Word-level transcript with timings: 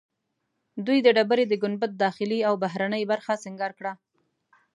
دوی 0.85 0.99
د 1.03 1.07
ډبرې 1.17 1.45
د 1.47 1.53
ګنبد 1.63 1.91
داخلي 2.03 2.39
او 2.47 2.53
بهرنۍ 2.63 3.03
برخه 3.11 3.33
سنګار 3.43 3.71
کړه. 3.79 3.93